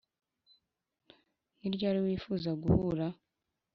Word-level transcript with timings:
ni 1.59 1.67
ryari 1.75 1.99
wifuza 2.05 2.49
guhura? 2.61 3.05